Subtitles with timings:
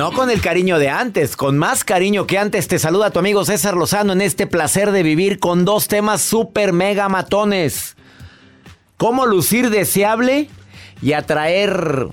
[0.00, 3.44] No con el cariño de antes, con más cariño que antes te saluda tu amigo
[3.44, 7.96] César Lozano en este placer de vivir con dos temas súper mega matones.
[8.96, 10.48] Cómo lucir deseable
[11.02, 12.08] y atraer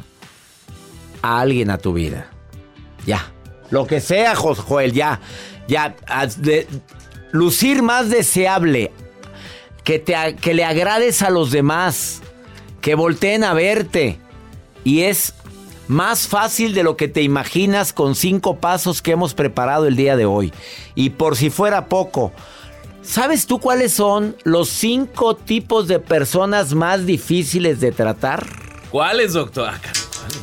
[1.22, 2.30] a alguien a tu vida.
[3.06, 3.32] Ya.
[3.70, 5.22] Lo que sea, Joel, ya.
[5.70, 5.96] Ya.
[6.40, 6.68] De,
[7.32, 8.92] lucir más deseable.
[9.86, 12.22] Que, te, que le agrades a los demás.
[12.82, 14.20] Que volteen a verte.
[14.84, 15.34] Y es
[15.88, 20.16] más fácil de lo que te imaginas con cinco pasos que hemos preparado el día
[20.16, 20.54] de hoy.
[20.96, 22.32] Y por si fuera poco,
[23.02, 28.46] ¿sabes tú cuáles son los cinco tipos de personas más difíciles de tratar?
[28.92, 29.70] ¿Cuáles, doctor?
[29.70, 29.82] Ah,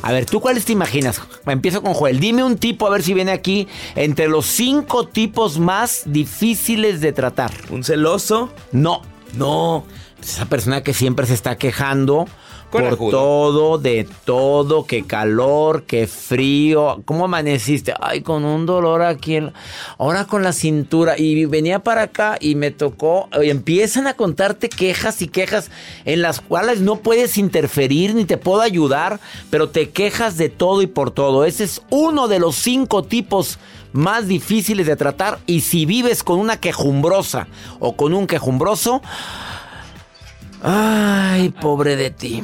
[0.01, 1.21] a ver, ¿tú cuáles te imaginas?
[1.45, 2.19] Empiezo con Joel.
[2.19, 7.11] Dime un tipo, a ver si viene aquí, entre los cinco tipos más difíciles de
[7.11, 7.51] tratar.
[7.69, 8.51] ¿Un celoso?
[8.71, 9.01] No.
[9.35, 9.85] No.
[10.21, 12.27] Esa persona que siempre se está quejando
[12.81, 17.01] por todo, de todo, que calor, que frío.
[17.05, 17.93] ¿Cómo amaneciste?
[17.99, 19.39] Ay, con un dolor aquí.
[19.97, 21.17] Ahora con la cintura.
[21.17, 23.29] Y venía para acá y me tocó.
[23.41, 25.71] Y empiezan a contarte quejas y quejas
[26.05, 29.19] en las cuales no puedes interferir ni te puedo ayudar,
[29.49, 31.45] pero te quejas de todo y por todo.
[31.45, 33.59] Ese es uno de los cinco tipos
[33.95, 35.39] más difíciles de tratar.
[35.47, 37.47] Y si vives con una quejumbrosa
[37.79, 39.01] o con un quejumbroso
[40.67, 42.43] Ay, pobre de ti.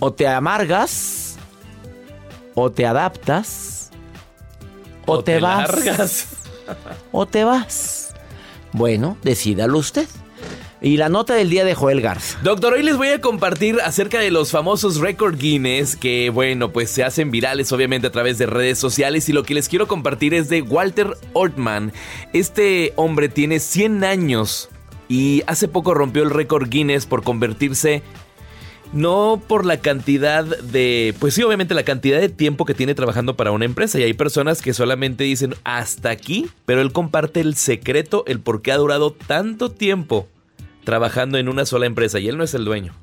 [0.00, 1.36] O te amargas,
[2.56, 3.92] o te adaptas,
[5.06, 6.26] o, te, vas.
[7.12, 8.14] O te vas.
[8.72, 10.08] Bueno, decídalo usted.
[10.82, 12.36] Y la nota del día de Joel Garza.
[12.42, 16.90] Doctor, hoy les voy a compartir acerca de los famosos récord Guinness que, bueno, pues
[16.90, 20.34] se hacen virales obviamente a través de redes sociales y lo que les quiero compartir
[20.34, 21.92] es de Walter Ortman.
[22.32, 24.68] Este hombre tiene 100 años
[25.08, 28.02] y hace poco rompió el récord Guinness por convertirse
[28.92, 33.36] no por la cantidad de, pues sí, obviamente la cantidad de tiempo que tiene trabajando
[33.36, 33.98] para una empresa.
[33.98, 38.62] Y hay personas que solamente dicen hasta aquí, pero él comparte el secreto, el por
[38.62, 40.28] qué ha durado tanto tiempo
[40.84, 42.94] trabajando en una sola empresa y él no es el dueño.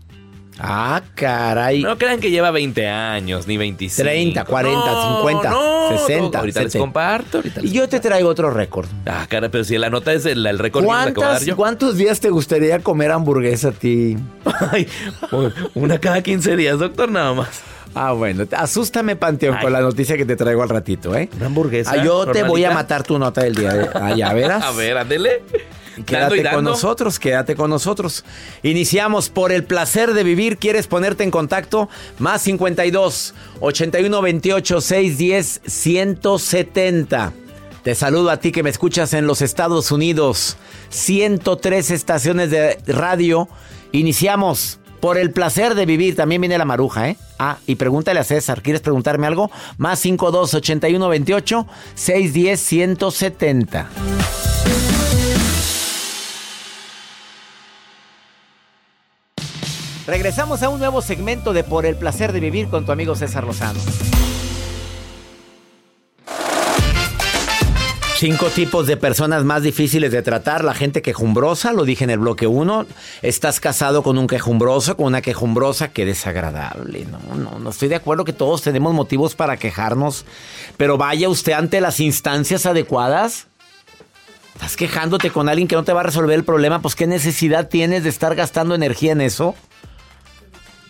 [0.59, 1.81] Ah, caray.
[1.81, 4.03] No crean que lleva 20 años, ni 25.
[4.03, 5.55] 30, 40, 50,
[5.97, 6.39] 60.
[6.39, 7.41] ahorita les comparto.
[7.61, 8.87] y yo te traigo otro récord.
[9.05, 12.79] Ah, cara, pero si la nota es el, el récord que ¿Cuántos días te gustaría
[12.79, 14.17] comer hamburguesa a ti?
[14.71, 14.87] Ay,
[15.73, 17.61] una cada 15 días, doctor, nada más.
[17.95, 21.29] Ah, bueno, asústame, Panteón, con la noticia que te traigo al ratito, ¿eh?
[21.35, 21.91] Una hamburguesa.
[21.91, 23.73] Ah, yo te voy a matar tu nota del día.
[23.73, 23.89] De...
[23.93, 24.63] Ah, ya verás.
[24.63, 25.43] a ver, ándele.
[26.05, 28.23] Quédate con nosotros, quédate con nosotros.
[28.63, 30.57] Iniciamos por el placer de vivir.
[30.57, 31.89] ¿Quieres ponerte en contacto?
[32.19, 37.33] Más 52 81 28 610 170.
[37.83, 40.57] Te saludo a ti que me escuchas en los Estados Unidos.
[40.89, 43.49] 103 estaciones de radio.
[43.91, 46.15] Iniciamos por el placer de vivir.
[46.15, 47.17] También viene la maruja, ¿eh?
[47.37, 48.61] Ah, y pregúntale a César.
[48.61, 49.51] ¿Quieres preguntarme algo?
[49.77, 53.89] Más 52 81 28 610 170.
[60.05, 63.45] Regresamos a un nuevo segmento de Por el placer de vivir con tu amigo César
[63.45, 63.79] Lozano.
[68.17, 70.63] Cinco tipos de personas más difíciles de tratar.
[70.65, 72.85] La gente quejumbrosa, lo dije en el bloque 1.
[73.21, 77.05] Estás casado con un quejumbroso, con una quejumbrosa, qué desagradable.
[77.05, 80.25] No, no, no estoy de acuerdo que todos tenemos motivos para quejarnos.
[80.75, 83.47] Pero vaya usted ante las instancias adecuadas.
[84.55, 86.81] ¿Estás quejándote con alguien que no te va a resolver el problema?
[86.81, 89.55] Pues qué necesidad tienes de estar gastando energía en eso.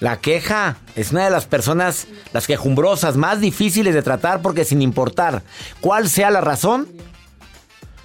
[0.04, 4.82] La queja es una de las personas, las quejumbrosas, más difíciles de tratar porque sin
[4.82, 5.44] importar
[5.80, 6.90] cuál sea la razón,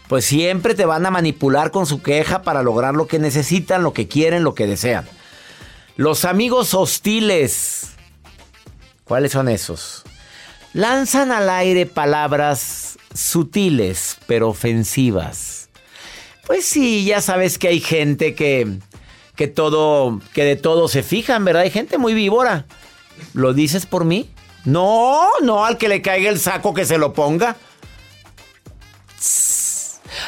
[0.06, 3.94] pues siempre te van a manipular con su queja para lograr lo que necesitan, lo
[3.94, 5.08] que quieren, lo que desean.
[5.96, 7.88] Los amigos hostiles.
[9.02, 10.04] ¿Cuáles son esos?
[10.74, 15.68] Lanzan al aire palabras sutiles pero ofensivas.
[16.46, 18.78] Pues sí, ya sabes que hay gente que
[19.38, 21.62] que todo que de todo se fijan, ¿verdad?
[21.62, 22.67] Hay gente muy víbora.
[23.35, 24.29] ¿Lo dices por mí?
[24.64, 27.56] No, no, al que le caiga el saco que se lo ponga.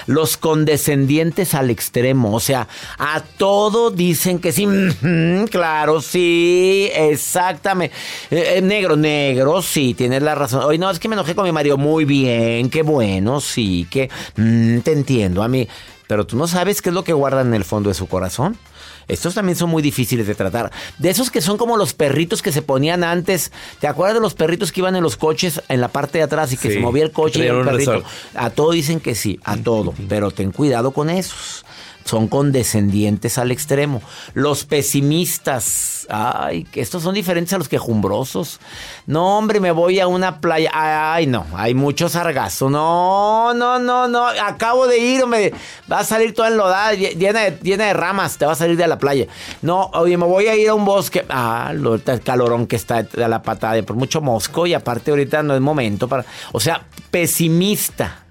[0.07, 2.69] Los condescendientes al extremo, o sea,
[2.99, 4.69] a todo dicen que sí,
[5.51, 7.95] claro, sí, exactamente.
[8.31, 10.62] Eh, eh, negro, negro, sí, tienes la razón.
[10.65, 11.77] Oye, no, es que me enojé con mi marido.
[11.77, 15.67] Muy bien, qué bueno, sí, que mm, te entiendo a mí.
[16.07, 18.57] Pero tú no sabes qué es lo que guardan en el fondo de su corazón.
[19.11, 20.71] Estos también son muy difíciles de tratar.
[20.99, 23.51] De esos que son como los perritos que se ponían antes.
[23.81, 26.53] ¿Te acuerdas de los perritos que iban en los coches en la parte de atrás
[26.53, 28.05] y que se movía el coche y el perrito?
[28.35, 29.95] A todo dicen que sí, a todo.
[30.09, 31.65] Pero ten cuidado con esos
[32.11, 34.03] son condescendientes al extremo.
[34.35, 38.59] Los pesimistas, ay, que estos son diferentes a los quejumbrosos.
[39.07, 40.71] No, hombre, me voy a una playa.
[40.75, 42.69] Ay, no, hay mucho sargazo.
[42.69, 44.27] No, no, no, no.
[44.27, 45.53] Acabo de ir, me
[45.91, 48.89] va a salir toda enlodada, llena de, llena de ramas, te va a salir de
[48.89, 49.27] la playa.
[49.62, 51.25] No, oye, me voy a ir a un bosque.
[51.29, 55.55] Ah, el calorón que está de la patada, por mucho mosco y aparte ahorita no
[55.55, 56.25] es momento para.
[56.51, 58.25] O sea, pesimista.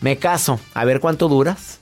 [0.00, 1.81] Me caso, a ver cuánto duras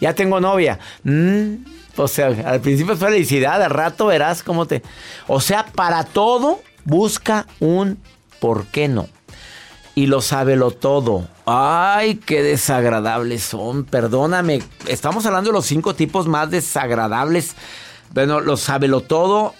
[0.00, 0.78] ya tengo novia.
[1.04, 1.54] Mm,
[1.96, 4.82] o sea, al principio es felicidad, al rato verás cómo te...
[5.26, 7.98] O sea, para todo busca un
[8.40, 9.08] por qué no.
[9.94, 10.20] Y lo
[10.56, 11.26] lo todo.
[11.46, 13.84] Ay, qué desagradables son.
[13.84, 14.62] Perdóname.
[14.86, 17.54] Estamos hablando de los cinco tipos más desagradables.
[18.12, 18.58] Bueno, lo
[19.00, 19.54] todo.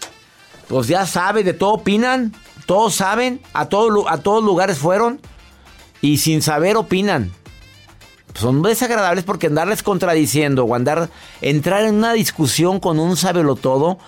[0.68, 2.34] Pues ya sabe, de todo opinan.
[2.66, 3.40] Todos saben.
[3.54, 5.22] A, todo, a todos lugares fueron.
[6.02, 7.32] Y sin saber opinan
[8.36, 11.10] son desagradables porque andarles contradiciendo o andar,
[11.40, 13.98] entrar en una discusión con un sábelo todo,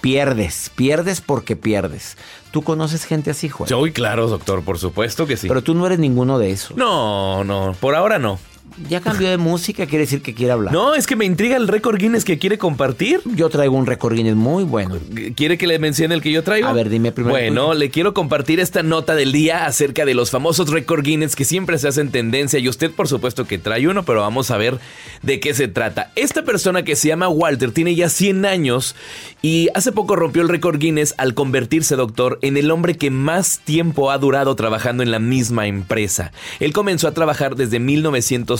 [0.00, 2.16] pierdes, pierdes porque pierdes.
[2.50, 3.68] ¿Tú conoces gente así, Juan?
[3.68, 5.48] Yo, claro, doctor, por supuesto que sí.
[5.48, 6.76] Pero tú no eres ninguno de esos.
[6.76, 8.38] No, no, por ahora no.
[8.88, 10.72] Ya cambió de música, quiere decir que quiere hablar.
[10.72, 13.20] No, es que me intriga el récord Guinness que quiere compartir.
[13.24, 14.98] Yo traigo un récord Guinness muy bueno.
[15.36, 16.66] ¿Quiere que le mencione el que yo traigo?
[16.66, 17.34] A ver, dime primero.
[17.34, 21.44] Bueno, le quiero compartir esta nota del día acerca de los famosos récord Guinness que
[21.44, 24.80] siempre se hacen tendencia y usted por supuesto que trae uno, pero vamos a ver
[25.22, 26.10] de qué se trata.
[26.16, 28.96] Esta persona que se llama Walter tiene ya 100 años
[29.40, 33.60] y hace poco rompió el récord Guinness al convertirse, doctor, en el hombre que más
[33.60, 36.32] tiempo ha durado trabajando en la misma empresa.
[36.58, 37.78] Él comenzó a trabajar desde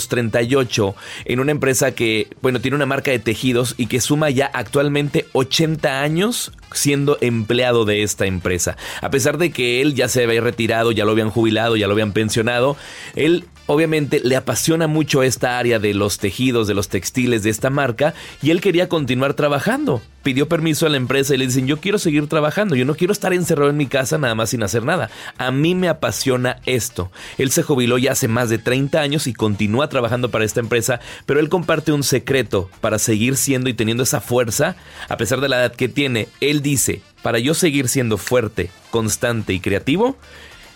[0.07, 4.45] 1938 en una empresa que, bueno, tiene una marca de tejidos y que suma ya
[4.53, 8.77] actualmente 80 años siendo empleado de esta empresa.
[9.01, 11.93] A pesar de que él ya se había retirado, ya lo habían jubilado, ya lo
[11.93, 12.77] habían pensionado,
[13.15, 17.69] él obviamente le apasiona mucho esta área de los tejidos, de los textiles de esta
[17.69, 20.01] marca y él quería continuar trabajando.
[20.23, 23.13] Pidió permiso a la empresa y le dicen, yo quiero seguir trabajando, yo no quiero
[23.13, 25.11] estar encerrado en mi casa nada más sin hacer nada.
[25.37, 27.11] A mí me apasiona esto.
[27.37, 30.99] Él se jubiló ya hace más de 30 años y continúa trabajando para esta empresa,
[31.27, 34.75] pero él comparte un secreto para seguir siendo y teniendo esa fuerza,
[35.09, 36.27] a pesar de la edad que tiene.
[36.41, 40.17] Él dice, para yo seguir siendo fuerte, constante y creativo,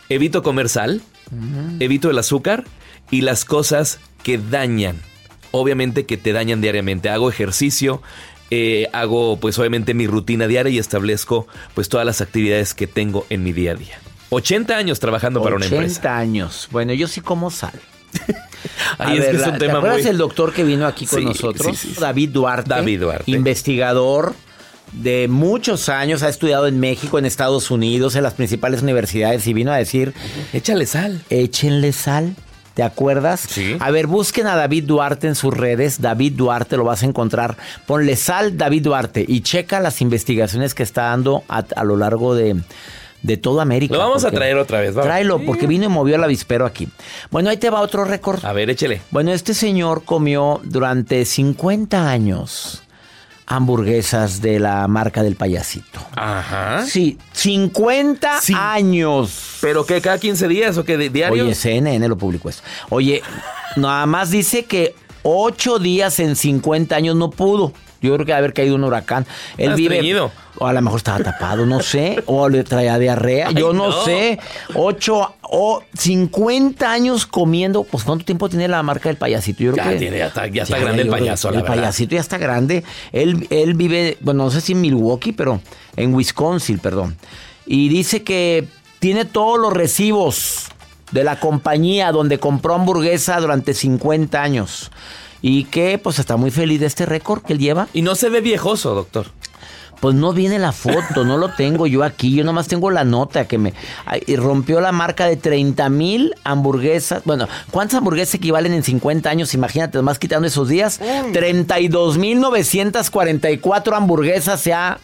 [0.09, 1.01] evito comer sal,
[1.79, 2.65] evito el azúcar
[3.11, 5.01] y las cosas que dañan.
[5.51, 7.09] Obviamente que te dañan diariamente.
[7.09, 8.01] Hago ejercicio,
[8.51, 13.25] eh, hago pues obviamente mi rutina diaria y establezco pues todas las actividades que tengo
[13.29, 13.99] en mi día a día.
[14.29, 15.99] 80 años trabajando para una empresa.
[15.99, 16.67] 80 años.
[16.71, 17.73] Bueno, yo sí como sal.
[18.97, 21.99] a ver, es un ¿te acuerdas el doctor que vino aquí con nosotros?
[21.99, 22.69] David Duarte.
[22.69, 23.31] David Duarte.
[23.31, 24.35] Investigador
[24.93, 29.53] de muchos años, ha estudiado en México, en Estados Unidos, en las principales universidades y
[29.53, 30.13] vino a decir...
[30.53, 31.21] Échale sal.
[31.29, 32.35] Échenle sal.
[32.73, 33.41] ¿Te acuerdas?
[33.41, 33.75] Sí.
[33.79, 36.01] A ver, busquen a David Duarte en sus redes.
[36.01, 37.57] David Duarte lo vas a encontrar.
[37.85, 42.61] Ponle sal David Duarte y checa las investigaciones que está dando a, lo largo de,
[43.21, 43.95] de toda América.
[43.95, 44.95] Lo vamos a traer otra vez.
[44.95, 46.87] Tráelo, porque vino y movió el avispero aquí.
[47.31, 48.45] Bueno, ahí te va otro récord.
[48.45, 49.01] A ver, échele.
[49.11, 52.83] Bueno, este señor comió durante 50 años
[53.49, 55.99] hamburguesas de la marca del payasito.
[56.15, 56.85] Ajá.
[56.85, 59.57] Sí, 50 años.
[59.59, 59.99] ¿Pero qué?
[59.99, 60.97] ¿Cada 15 días o qué?
[60.97, 61.43] ¿De diario?
[61.43, 62.61] Oye, CNN lo publicó eso.
[62.89, 63.21] Oye,
[63.75, 67.73] nada más dice que 8 días en 50 años no pudo.
[68.01, 69.25] Yo creo que haber caído un huracán.
[69.57, 70.29] Él vive.
[70.61, 72.21] O a lo mejor estaba tapado, no sé.
[72.25, 73.51] O le traía diarrea.
[73.51, 74.39] yo no, sé.
[74.75, 77.83] Ocho o 50 años comiendo.
[77.83, 79.63] Pues ¿cuánto tiempo tiene la marca del payasito?
[79.63, 81.49] Yo creo ya tiene, ya está, ya está grande el payaso.
[81.49, 82.83] El payasito ya está grande.
[83.11, 85.61] Él, él vive, bueno, no sé si en Milwaukee, pero
[85.95, 87.15] en Wisconsin, perdón.
[87.65, 88.67] Y dice que
[88.99, 90.67] tiene todos los recibos
[91.11, 94.91] de la compañía donde compró hamburguesa durante 50 años.
[95.41, 97.87] Y que pues está muy feliz de este récord que él lleva.
[97.93, 99.27] Y no se ve viejoso, doctor.
[99.99, 102.33] Pues no viene la foto, no lo tengo yo aquí.
[102.33, 103.73] Yo nomás tengo la nota que me.
[104.25, 107.23] y rompió la marca de 30 mil hamburguesas.
[107.25, 109.53] Bueno, ¿cuántas hamburguesas equivalen en 50 años?
[109.53, 111.01] Imagínate, nomás quitando esos días.
[111.33, 114.99] 32 mil 944 hamburguesas se ha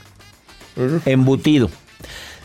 [1.06, 1.70] embutido.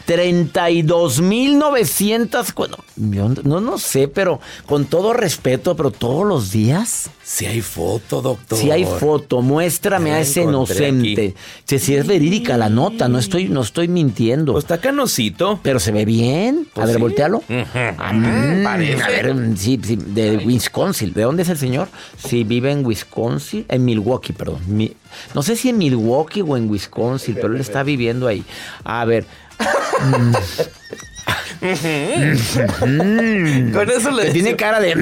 [0.07, 2.77] 32.900.
[2.97, 7.11] Bueno, no, no sé, pero con todo respeto, pero todos los días.
[7.23, 8.59] Si hay foto, doctor.
[8.59, 11.37] Si hay foto, muéstrame a ese inocente.
[11.65, 14.53] Si, es verídica la nota, no estoy, no estoy mintiendo.
[14.53, 15.61] Pues está canosito.
[15.63, 16.67] Pero se ve bien.
[16.73, 17.45] a pues ver, voltealo.
[17.49, 21.13] Ah, mm, a ver, sí, sí, de Wisconsin.
[21.13, 21.87] ¿De dónde es el señor?
[22.19, 24.59] Si vive en Wisconsin, en Milwaukee, perdón.
[25.35, 28.45] no sé si en Milwaukee o en Wisconsin, pero él está viviendo ahí.
[28.83, 29.25] A ver,
[33.73, 34.97] Con eso le Tiene cara de.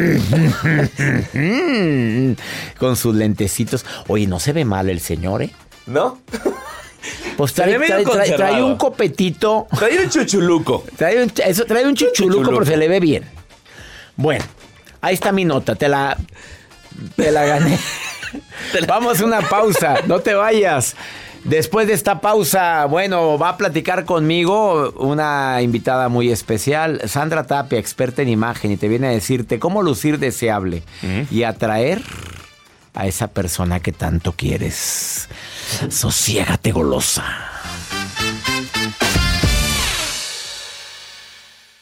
[2.79, 3.87] Con sus lentecitos.
[4.09, 5.50] Oye, no se ve mal el señor, ¿eh?
[5.87, 6.19] ¿No?
[7.37, 7.79] Pues trae,
[8.62, 9.69] un copetito.
[9.79, 10.85] Trae un chuchuluco.
[10.97, 13.25] Trae un, eso, trae un chuchuluco, pero se le ve bien.
[14.17, 14.45] Bueno,
[15.00, 15.77] ahí está mi nota.
[15.77, 16.19] Te la.
[17.15, 17.79] Te la gané.
[18.88, 19.99] Vamos a una pausa.
[20.07, 20.97] No te vayas.
[21.49, 27.78] Después de esta pausa, bueno, va a platicar conmigo una invitada muy especial, Sandra Tapia,
[27.78, 30.83] experta en imagen, y te viene a decirte cómo lucir deseable
[31.31, 32.02] y atraer
[32.93, 35.31] a esa persona que tanto quieres.
[35.88, 37.25] Sosiégate golosa.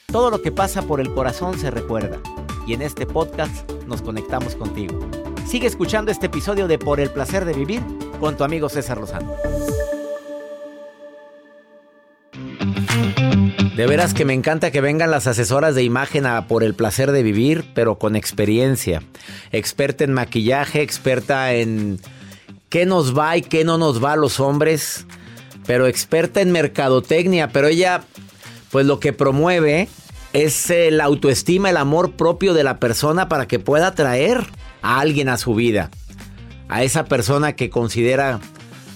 [0.07, 2.19] Todo lo que pasa por el corazón se recuerda,
[2.69, 5.01] y en este podcast nos conectamos contigo.
[5.47, 7.81] Sigue escuchando este episodio de Por el placer de vivir
[8.19, 9.37] con tu amigo César Lozano.
[13.77, 17.13] De veras que me encanta que vengan las asesoras de imagen a por el placer
[17.13, 19.05] de vivir, pero con experiencia.
[19.53, 22.01] Experta en maquillaje, experta en
[22.69, 25.07] qué nos va y qué no nos va a los hombres,
[25.65, 28.03] pero experta en mercadotecnia, pero ella
[28.73, 29.89] pues lo que promueve
[30.37, 34.45] es la autoestima, el amor propio de la persona para que pueda atraer
[34.83, 35.91] a alguien a su vida
[36.69, 38.41] a esa persona que considera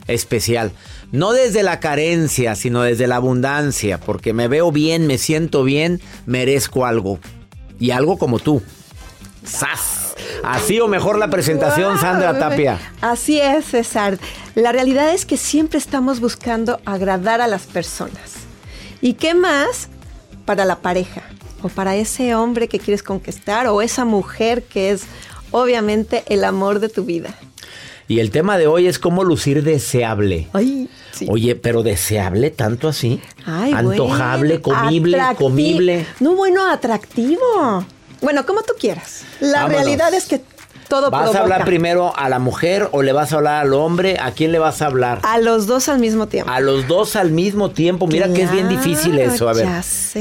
[0.07, 0.73] especial.
[1.13, 6.01] No desde la carencia, sino desde la abundancia, porque me veo bien, me siento bien,
[6.27, 7.19] merezco algo.
[7.79, 8.63] Y algo como tú.
[9.45, 10.15] ¡Sas!
[10.45, 12.79] Así o mejor la presentación, Sandra Tapia.
[13.01, 14.19] Así es, César.
[14.55, 18.35] La realidad es que siempre estamos buscando agradar a las personas.
[19.01, 19.89] ¿Y qué más
[20.51, 21.23] para la pareja?
[21.63, 25.03] O para ese hombre que quieres conquistar o esa mujer que es
[25.53, 27.33] obviamente el amor de tu vida.
[28.09, 30.49] Y el tema de hoy es cómo lucir deseable.
[30.53, 30.91] Ay,
[31.29, 33.21] Oye, pero deseable tanto así.
[33.47, 36.05] Ay, Antojable, comible, comible.
[36.19, 37.85] No, bueno, atractivo.
[38.21, 39.23] Bueno, como tú quieras.
[39.39, 40.41] La realidad es que
[41.11, 44.19] ¿Vas a hablar primero a la mujer o le vas a hablar al hombre?
[44.21, 45.21] ¿A quién le vas a hablar?
[45.23, 46.51] A los dos al mismo tiempo.
[46.51, 48.07] A los dos al mismo tiempo.
[48.07, 49.49] Mira que es bien difícil eso.
[49.49, 49.69] A ver,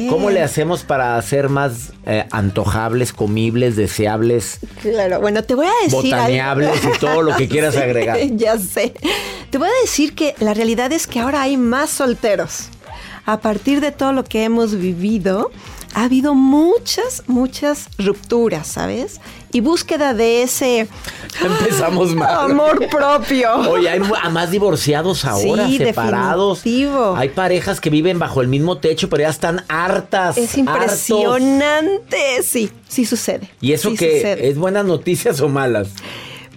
[0.10, 4.60] ¿cómo le hacemos para hacer más eh, antojables, comibles, deseables?
[4.82, 6.12] Claro, bueno, te voy a decir.
[6.12, 8.18] Botaneables y todo lo que quieras agregar.
[8.40, 8.94] Ya sé.
[9.50, 12.70] Te voy a decir que la realidad es que ahora hay más solteros.
[13.26, 15.52] A partir de todo lo que hemos vivido,
[15.94, 19.20] ha habido muchas, muchas rupturas, ¿sabes?
[19.52, 20.88] Y búsqueda de ese
[21.42, 22.52] Empezamos mal.
[22.52, 23.56] amor propio.
[23.70, 24.00] Oye, hay
[24.32, 26.64] más divorciados ahora, sí, separados.
[26.64, 27.16] Definitivo.
[27.16, 30.38] Hay parejas que viven bajo el mismo techo, pero ya están hartas.
[30.38, 32.44] Es impresionante.
[32.44, 33.50] Sí, sí sucede.
[33.62, 34.38] ¿Y eso qué?
[34.48, 35.90] ¿Es buenas noticias o malas?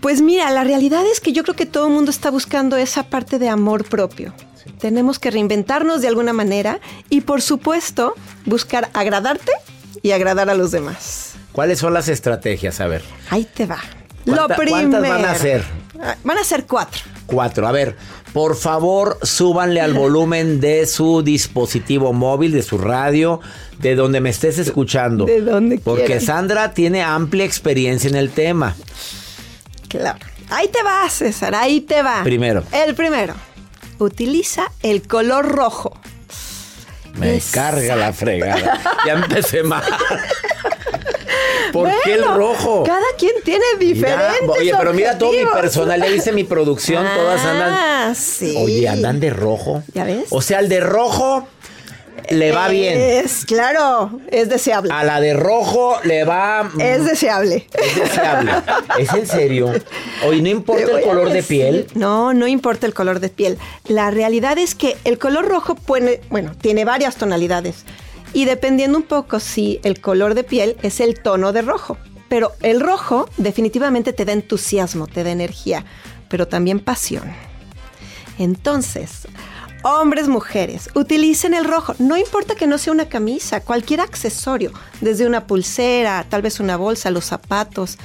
[0.01, 3.05] Pues mira, la realidad es que yo creo que todo el mundo está buscando esa
[3.05, 4.35] parte de amor propio.
[4.79, 8.15] Tenemos que reinventarnos de alguna manera y por supuesto
[8.45, 9.53] buscar agradarte
[10.03, 11.35] y agradar a los demás.
[11.53, 12.81] ¿Cuáles son las estrategias?
[12.81, 13.03] A ver.
[13.31, 13.79] Ahí te va.
[14.25, 14.91] Lo primero.
[14.91, 15.65] ¿Cuántas van a ser?
[16.01, 17.03] Ah, van a ser cuatro.
[17.27, 17.67] Cuatro.
[17.67, 17.97] A ver,
[18.33, 23.41] por favor, súbanle al volumen de su dispositivo móvil, de su radio,
[23.79, 25.27] de donde me estés escuchando.
[25.27, 28.75] De donde Porque Sandra tiene amplia experiencia en el tema.
[29.89, 30.19] Claro.
[30.49, 32.23] Ahí te va, César, ahí te va.
[32.25, 32.63] Primero.
[32.73, 33.35] El primero
[34.03, 35.93] utiliza el color rojo.
[37.15, 38.81] Me carga la fregada.
[39.07, 39.83] Ya empecé mal.
[41.73, 42.83] ¿Por qué el rojo?
[42.85, 44.49] Cada quien tiene diferentes.
[44.49, 47.73] oye, pero mira todo mi personal, le dice mi producción, todas andan.
[47.73, 48.55] Ah, sí.
[48.59, 49.83] Oye, andan de rojo.
[49.95, 50.27] ¿Ya ves?
[50.31, 51.49] O sea, el de rojo
[52.33, 52.99] le va bien.
[52.99, 54.93] Es claro, es deseable.
[54.93, 56.65] A la de rojo le va.
[56.65, 57.67] Mm, es deseable.
[57.73, 58.53] Es deseable.
[58.99, 59.73] ¿Es en serio?
[60.27, 61.87] Hoy no importa el color de piel.
[61.95, 63.59] No, no importa el color de piel.
[63.87, 67.85] La realidad es que el color rojo puede, bueno, tiene varias tonalidades.
[68.33, 71.99] Y dependiendo un poco si el color de piel es el tono de rojo.
[72.29, 75.85] Pero el rojo definitivamente te da entusiasmo, te da energía,
[76.31, 77.25] pero también pasión.
[78.39, 79.29] Entonces,
[79.85, 81.95] Hombres, mujeres, utilicen el rojo.
[81.99, 86.77] No importa que no sea una camisa, cualquier accesorio, desde una pulsera, tal vez una
[86.77, 87.99] bolsa, los zapatos.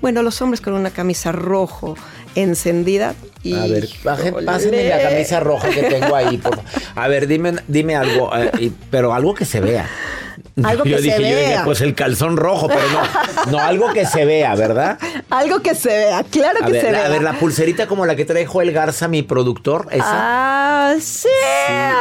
[0.00, 1.94] Bueno, los hombres con una camisa rojo
[2.34, 3.14] encendida.
[3.42, 3.88] Y A ver,
[4.44, 6.38] pásenme la camisa roja que tengo ahí.
[6.38, 6.60] por.
[6.94, 9.88] A ver, dime, dime algo, eh, pero algo que se vea.
[10.64, 11.64] Algo yo que se dije, yo dije, vea.
[11.64, 14.98] pues el calzón rojo, pero no, no, algo que se vea, ¿verdad?
[15.30, 17.06] Algo que se vea, claro A que ver, se la, vea.
[17.06, 20.04] a ver, la pulserita como la que trae Joel Garza, mi productor, esa.
[20.06, 21.28] Ah, sí.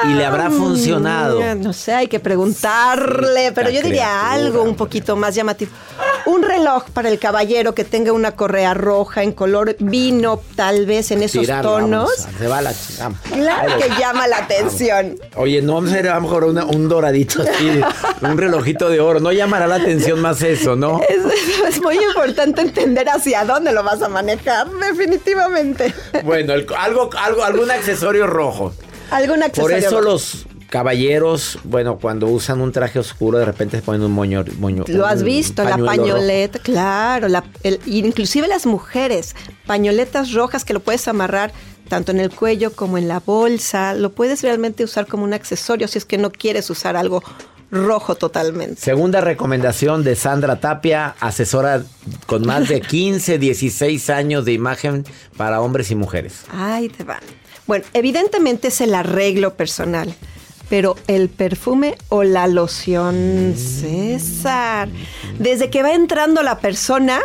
[0.06, 1.40] y le habrá funcionado.
[1.42, 5.72] Mm, No sé, hay que preguntarle, Sí, pero yo diría algo un poquito más llamativo.
[6.26, 11.12] Un reloj para el caballero que tenga una correa roja en color vino, tal vez
[11.12, 12.10] en esos tonos.
[12.26, 13.12] vamos, se va la chingada.
[13.34, 15.18] Claro que llama la atención.
[15.36, 17.82] Oye, no sería a lo mejor una- un doradito así,
[18.22, 19.20] un relojito de oro.
[19.20, 21.00] No llamará la atención más eso, ¿no?
[21.10, 25.94] Es, es muy importante entender hacia dónde lo vas a manejar, definitivamente.
[26.24, 28.74] Bueno, el- algo, algo, algún accesorio rojo.
[29.12, 29.78] Algún Por accesorio.
[29.78, 34.46] eso los caballeros, bueno, cuando usan un traje oscuro, de repente se ponen un moño.
[34.60, 35.86] moño Lo has visto, la rojo.
[35.86, 39.36] pañoleta, claro, la- el- inclusive las mujeres,
[39.66, 41.52] pañoletas rojas que lo puedes amarrar
[41.90, 45.88] tanto en el cuello como en la bolsa, lo puedes realmente usar como un accesorio
[45.88, 47.24] si es que no quieres usar algo
[47.72, 48.80] rojo totalmente.
[48.80, 51.84] Segunda recomendación de Sandra Tapia, asesora
[52.28, 55.04] con más de 15, 16 años de imagen
[55.38, 56.44] para hombres y mujeres.
[56.52, 57.20] Ay, te va.
[57.68, 60.14] Bueno, evidentemente es el arreglo personal,
[60.70, 64.90] pero el perfume o la loción, César,
[65.40, 67.20] desde que va entrando la persona,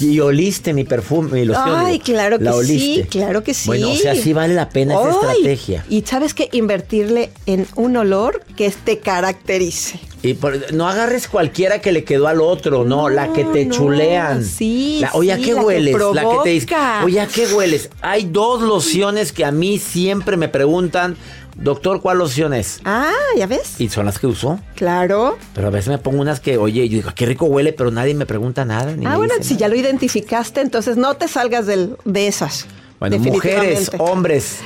[0.00, 1.76] Y oliste mi perfume, mi loción.
[1.78, 3.06] Ay, claro que ¿La sí, oliste?
[3.08, 3.68] claro que sí.
[3.68, 5.84] Bueno, o sea, sí vale la pena esa estrategia.
[5.88, 10.00] Y sabes que invertirle en un olor que te caracterice.
[10.24, 13.74] Y por- no agarres cualquiera que le quedó al otro, no, la que te no,
[13.74, 14.44] chulean.
[14.44, 15.96] sí, La- oye, ¿a sí, qué la que hueles?
[16.14, 16.66] la que te dice,
[17.04, 17.90] oye, ¿a qué hueles?
[18.00, 21.16] Hay dos lociones que a mí siempre me preguntan,
[21.54, 22.80] doctor, ¿cuál loción es?
[22.84, 23.80] Ah, ¿ya ves?
[23.80, 24.58] Y son las que uso.
[24.74, 25.38] Claro.
[25.54, 28.14] Pero a veces me pongo unas que, oye, yo digo, qué rico huele, pero nadie
[28.14, 28.92] me pregunta nada.
[28.96, 32.66] Ni Ah, bueno, si ya lo identificaste, entonces no te salgas del- de esas.
[33.00, 34.58] Bueno, mujeres, hombres,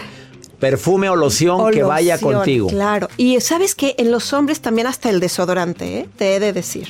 [0.61, 2.69] perfume o loción O que vaya loción, contigo.
[2.69, 3.09] Claro.
[3.17, 6.09] Y sabes que en los hombres también hasta el desodorante, ¿eh?
[6.17, 6.89] te he de decir.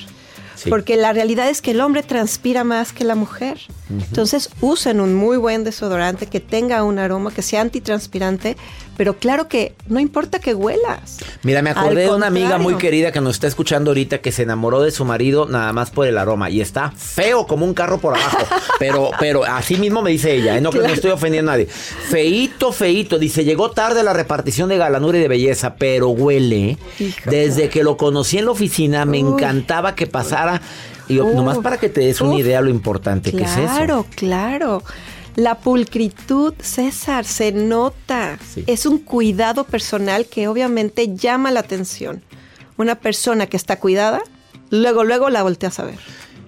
[0.56, 0.70] Sí.
[0.70, 3.58] Porque la realidad es que el hombre transpira más que la mujer.
[3.88, 8.56] Entonces usen un muy buen desodorante que tenga un aroma, que sea antitranspirante,
[8.96, 11.18] pero claro que no importa que huelas.
[11.42, 14.42] Mira, me acordé de una amiga muy querida que nos está escuchando ahorita que se
[14.42, 17.98] enamoró de su marido nada más por el aroma y está feo como un carro
[17.98, 18.38] por abajo.
[18.78, 20.60] pero, pero así mismo me dice ella, ¿eh?
[20.60, 21.66] no, que no estoy ofendiendo a nadie.
[21.66, 23.18] Feito, feito.
[23.18, 26.78] Dice, llegó tarde la repartición de galanura y de belleza, pero huele.
[26.98, 27.30] Hijo.
[27.30, 29.32] Desde que lo conocí en la oficina me Uy.
[29.32, 30.45] encantaba que pasara.
[31.08, 33.74] Y nomás para que te des una idea lo importante que es eso.
[33.74, 34.82] Claro, claro.
[35.36, 38.38] La pulcritud, César, se nota.
[38.54, 38.64] Sí.
[38.66, 42.22] Es un cuidado personal que obviamente llama la atención.
[42.78, 44.22] Una persona que está cuidada,
[44.70, 45.98] luego, luego la volteas a ver.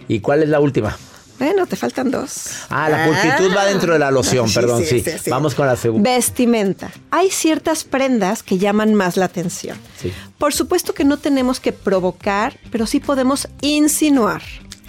[0.09, 0.97] ¿Y cuál es la última?
[1.38, 2.51] Bueno, te faltan dos.
[2.68, 5.01] Ah, la pulcritud va dentro de la loción, Sí, perdón, sí.
[5.01, 5.31] sí, sí, sí.
[5.31, 6.11] Vamos con la segunda.
[6.11, 6.90] Vestimenta.
[7.11, 9.79] Hay ciertas prendas que llaman más la atención.
[10.01, 10.12] Sí.
[10.38, 14.42] Por supuesto que no tenemos que provocar, pero sí podemos insinuar.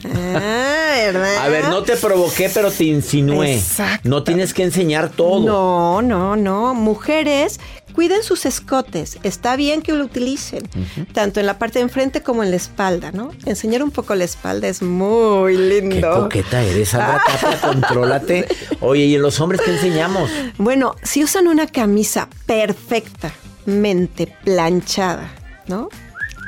[0.05, 1.37] Ah, ¿verdad?
[1.37, 3.55] A ver, no te provoqué, pero te insinué.
[3.55, 4.07] Exacto.
[4.07, 5.45] No tienes que enseñar todo.
[5.45, 6.73] No, no, no.
[6.73, 7.59] Mujeres,
[7.93, 9.17] cuiden sus escotes.
[9.23, 10.67] Está bien que lo utilicen,
[11.13, 13.31] tanto en la parte de enfrente como en la espalda, ¿no?
[13.45, 15.95] Enseñar un poco la espalda es muy lindo.
[15.95, 18.47] Qué coqueta eres, Tapia, contrólate.
[18.79, 20.29] Oye, ¿y en los hombres qué enseñamos?
[20.57, 25.31] Bueno, si usan una camisa perfectamente planchada,
[25.67, 25.89] ¿no?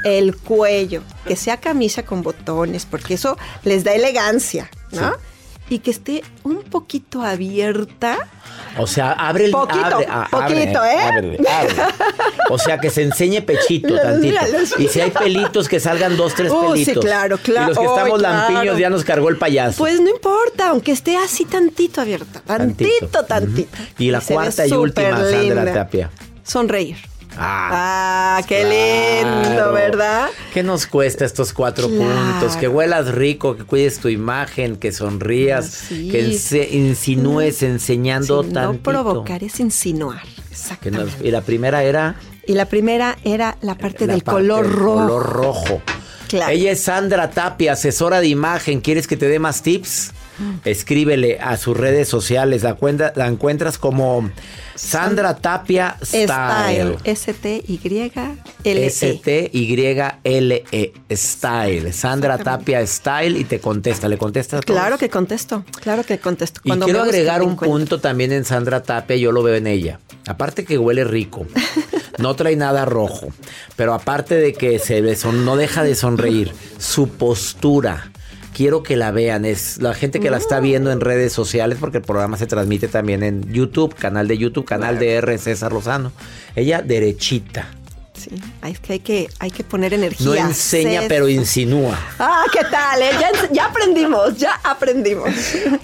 [0.04, 5.13] El cuello, que sea camisa con botones, porque eso les da elegancia, ¿no?
[5.71, 8.17] Y que esté un poquito abierta.
[8.77, 9.51] O sea, abre el...
[9.51, 10.99] Poquito, abre, ah, abre, poquito, ¿eh?
[11.01, 11.75] abre, abre.
[12.49, 14.36] O sea, que se enseñe pechito Los- tantito.
[14.51, 17.05] los- Y si hay pelitos, que salgan dos, tres Oh, sí, pelitos.
[17.05, 17.67] claro, claro.
[17.67, 18.51] Y los que estamos claro.
[18.53, 19.77] lampiños ya nos cargó el payaso.
[19.77, 22.41] Pues no importa, aunque esté así tantito abierta.
[22.45, 23.77] Tantito, Tantito.
[23.97, 25.73] Y la cuarta y última, súper Sandra linda.
[25.73, 26.10] Tapia.
[26.43, 26.97] Sonreír.
[27.38, 29.74] Ah, Ah, qué lindo.
[29.74, 30.28] ¿verdad?
[30.54, 32.04] ¿Qué nos cuesta estos cuatro Claro.
[32.32, 32.56] puntos?
[32.58, 36.10] Que huelas rico, que cuides tu imagen, que sonrías, Sí.
[36.10, 36.20] que
[36.72, 38.91] insinúes enseñando Sí, tantito.
[38.91, 40.22] no provocar es insinuar.
[40.52, 41.12] Exactamente.
[41.17, 42.15] nos- y la primera era
[42.48, 44.94] Y la primera era la parte la del parte color del rojo.
[45.08, 45.82] color rojo.
[46.28, 46.52] Claro.
[46.52, 48.82] Ella es Sandra Tapia, asesora de imagen.
[48.82, 50.12] ¿Quieres que te dé más tips?
[50.65, 52.63] Escríbele a sus redes sociales.
[52.63, 54.30] La, cuenta, la encuentras como
[54.82, 56.98] Sandra Tapia Style.
[57.04, 58.88] S-T-Y-L-E.
[58.88, 60.13] S-T-Y-L-E.
[61.12, 61.94] Style.
[61.94, 64.10] Sandra Tapia Style y te contesta.
[64.10, 64.80] ¿Le contesta a todos?
[64.80, 65.63] Claro que contesto.
[65.82, 66.62] Claro que contesto.
[66.63, 70.00] Y quiero agregar un punto también en Sandra Tapia, yo lo veo en ella.
[70.28, 71.46] Aparte que huele rico,
[72.17, 73.30] no trae nada rojo,
[73.76, 78.11] pero aparte de que se ve, son, no deja de sonreír, su postura.
[78.53, 81.97] Quiero que la vean, es la gente que la está viendo en redes sociales, porque
[81.97, 85.37] el programa se transmite también en YouTube, canal de YouTube, canal de R.
[85.37, 86.11] César Lozano.
[86.55, 87.69] Ella derechita.
[88.13, 88.29] Sí,
[88.61, 90.25] hay que, hay que, hay que poner energía.
[90.27, 91.05] No enseña, César.
[91.07, 91.97] pero insinúa.
[92.19, 93.01] Ah, ¿qué tal?
[93.01, 93.09] eh?
[93.19, 95.29] Ya, ya aprendimos, ya aprendimos.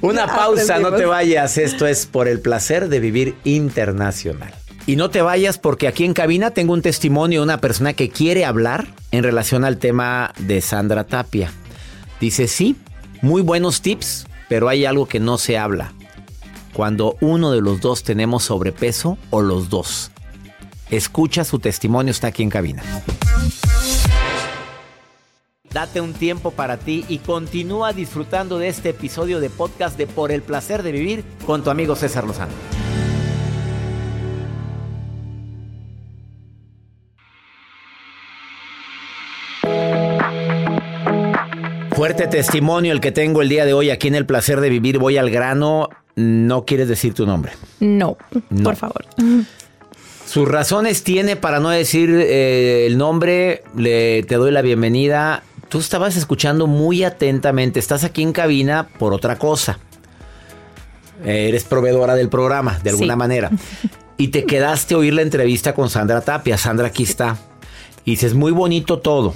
[0.02, 1.58] Una Ya pausa, no te vayas.
[1.58, 4.54] Esto es por el placer de vivir internacional.
[4.86, 8.10] Y no te vayas porque aquí en cabina tengo un testimonio de una persona que
[8.10, 11.52] quiere hablar en relación al tema de Sandra Tapia.
[12.20, 12.76] Dice, sí,
[13.22, 15.94] muy buenos tips, pero hay algo que no se habla.
[16.74, 20.12] Cuando uno de los dos tenemos sobrepeso o los dos.
[20.90, 22.84] Escucha su testimonio, está aquí en cabina.
[25.72, 30.32] Date un tiempo para ti y continúa disfrutando de este episodio de podcast de Por
[30.32, 32.54] el placer de vivir con tu amigo César Lozano.
[41.98, 45.00] Fuerte testimonio el que tengo el día de hoy aquí en el placer de vivir.
[45.00, 45.90] Voy al grano.
[46.16, 47.54] No quieres decir tu nombre.
[47.80, 48.18] No,
[48.52, 48.64] No.
[48.64, 49.04] por favor.
[50.28, 53.64] Sus razones tiene para no decir eh, el nombre.
[53.76, 55.42] Le, te doy la bienvenida.
[55.70, 57.80] Tú estabas escuchando muy atentamente.
[57.80, 59.80] Estás aquí en cabina por otra cosa.
[61.26, 63.18] Eres proveedora del programa, de alguna Sí.
[63.18, 63.50] manera.
[64.20, 66.58] Y te quedaste a oír la entrevista con Sandra Tapia.
[66.60, 67.38] Sandra aquí está.
[68.06, 69.36] Y dices, muy bonito todo.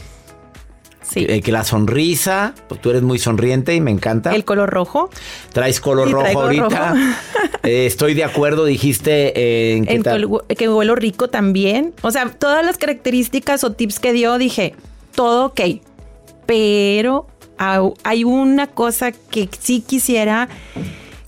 [1.11, 1.25] Sí.
[1.27, 4.33] Eh, que la sonrisa, pues tú eres muy sonriente y me encanta.
[4.33, 5.09] El color rojo.
[5.51, 6.89] Traes color Sí, rojo ahorita.
[6.93, 7.01] rojo.
[7.63, 11.93] Eh, estoy de acuerdo, dijiste eh, en que En que, hue- que huelo rico también.
[12.01, 14.73] O sea, todas las características o tips que dio, dije,
[15.13, 15.61] todo ok.
[16.45, 17.27] Pero
[18.03, 20.49] hay una cosa que sí quisiera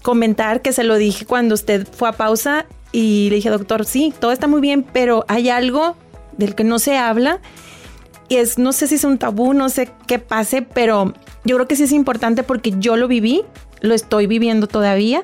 [0.01, 4.13] comentar, que se lo dije cuando usted fue a pausa y le dije, doctor, sí,
[4.19, 5.95] todo está muy bien, pero hay algo
[6.37, 7.39] del que no se habla.
[8.33, 11.67] Y es, no sé si es un tabú, no sé qué pase, pero yo creo
[11.67, 13.43] que sí es importante porque yo lo viví,
[13.81, 15.23] lo estoy viviendo todavía.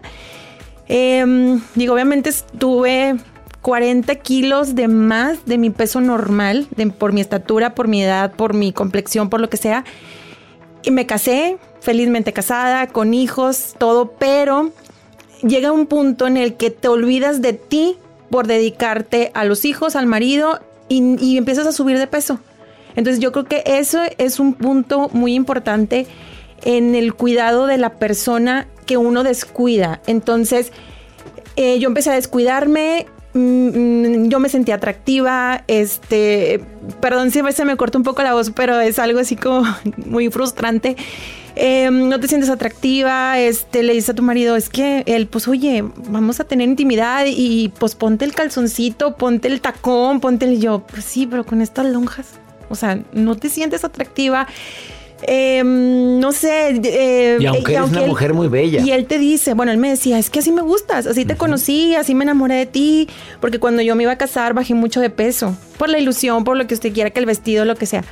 [0.88, 3.16] Em, digo, obviamente estuve
[3.64, 6.68] 40 kilos de más de mi peso normal,
[7.00, 9.86] por mi estatura, por mi edad, por mi complexión, por lo que sea.
[10.84, 14.72] Y me casé, felizmente casada, con hijos, todo, pero
[15.42, 17.98] llega un punto en el que te olvidas de ti
[18.30, 22.40] por dedicarte a los hijos, al marido y empiezas a subir de peso.
[22.96, 26.08] Entonces yo creo que eso es un punto muy importante
[26.64, 30.02] en el cuidado de la persona que uno descuida.
[30.08, 30.72] Entonces
[31.56, 33.06] eh, yo empecé a descuidarme.
[33.34, 36.62] mm, mm, Yo me sentía atractiva, este,
[37.00, 39.64] perdón si a veces me corta un poco la voz, pero es algo así como
[40.06, 40.96] muy frustrante.
[41.56, 45.48] Eh, no te sientes atractiva, este, le dices a tu marido, es que él, pues
[45.50, 50.62] oye, vamos a tener intimidad y pues ponte el calzoncito, ponte el tacón, ponte el
[50.62, 54.48] yo, pues sí, pero con estas lonjas, o sea, no te sientes atractiva.
[55.24, 56.80] Eh, no sé.
[56.82, 58.82] eh, Y aunque eres una él- mujer muy bella.
[58.82, 61.36] Y él te dice, bueno, él me decía, es que así me gustas, así te
[61.36, 63.10] conocí, así me enamoré de ti,
[63.42, 66.56] porque cuando yo me iba a casar bajé mucho de peso, por la ilusión, por
[66.56, 68.06] lo que usted quiera, que el vestido, lo que sea.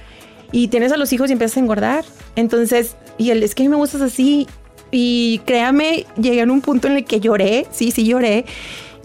[0.51, 2.03] Y tienes a los hijos y empiezas a engordar.
[2.35, 4.47] Entonces, y él, es que a mí me gustas así.
[4.91, 8.45] Y créame, llegué a un punto en el que lloré, sí, sí lloré.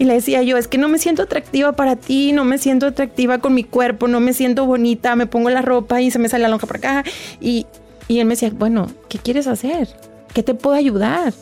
[0.03, 2.87] Y le decía yo, es que no me siento atractiva para ti, no me siento
[2.87, 6.27] atractiva con mi cuerpo, no me siento bonita, me pongo la ropa y se me
[6.27, 7.05] sale la lonja por acá.
[7.39, 7.67] Y,
[8.09, 9.87] y él me decía, bueno, ¿qué quieres hacer?
[10.33, 11.33] ¿Qué te puedo ayudar?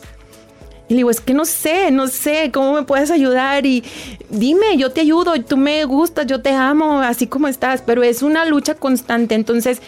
[0.88, 3.82] Y le digo, es que no sé, no sé cómo me puedes ayudar y
[4.30, 8.22] dime, yo te ayudo, tú me gustas, yo te amo, así como estás, pero es
[8.22, 9.34] una lucha constante.
[9.34, 9.82] Entonces,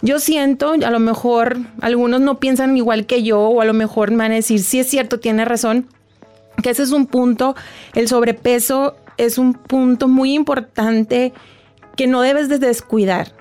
[0.00, 4.12] yo siento, a lo mejor algunos no piensan igual que yo o a lo mejor
[4.12, 5.88] me van a decir, sí es cierto, tiene razón,
[6.62, 7.54] que ese es un punto,
[7.94, 11.32] el sobrepeso es un punto muy importante
[11.96, 13.32] que no debes de descuidar.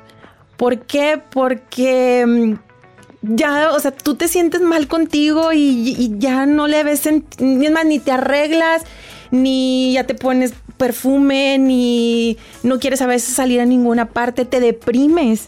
[0.57, 1.21] ¿Por qué?
[1.31, 6.83] Porque mm, ya, o sea, tú te sientes mal contigo y, y ya no le
[6.83, 7.07] ves,
[7.39, 8.83] ni más, ni te arreglas,
[9.31, 14.59] ni ya te pones perfume, ni no quieres a veces salir a ninguna parte, te
[14.59, 15.47] deprimes.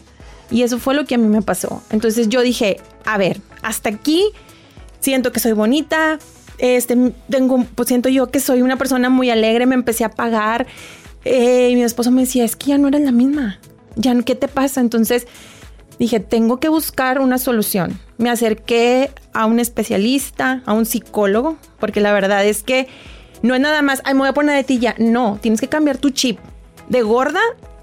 [0.50, 1.82] Y eso fue lo que a mí me pasó.
[1.90, 4.24] Entonces yo dije, a ver, hasta aquí
[5.00, 6.18] siento que soy bonita,
[6.58, 10.66] este, tengo, pues siento yo que soy una persona muy alegre, me empecé a pagar.
[11.24, 13.58] eh, y mi esposo me decía, es que ya no eres la misma,
[13.96, 14.80] ya, ¿qué te pasa?
[14.80, 15.26] Entonces
[15.98, 17.98] dije, tengo que buscar una solución.
[18.18, 22.86] Me acerqué a un especialista, a un psicólogo, porque la verdad es que
[23.42, 24.94] no es nada más, ay, me voy a poner de tilla.
[24.98, 26.38] No, tienes que cambiar tu chip
[26.88, 27.40] de gorda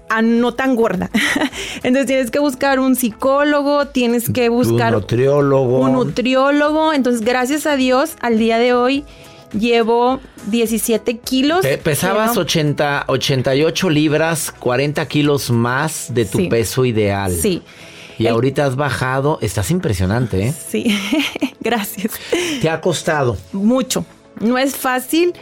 [0.08, 1.10] a no tan gorda.
[1.82, 5.80] Entonces tienes que buscar un psicólogo, tienes que buscar un nutriólogo.
[5.80, 6.92] Un nutriólogo.
[6.92, 9.04] Entonces, gracias a Dios, al día de hoy
[9.58, 11.64] llevo 17 kilos.
[11.82, 17.32] pesabas 80, 88 libras, 40 kilos más de tu peso ideal.
[17.32, 17.62] Sí.
[18.18, 20.54] Y ahorita has bajado, estás impresionante, ¿eh?
[20.68, 20.96] Sí,
[21.60, 22.12] gracias.
[22.60, 23.36] ¿Te ha costado?
[23.52, 24.04] Mucho.
[24.40, 25.34] No es fácil